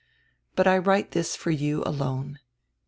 [0.55, 2.39] But I write this for you alone.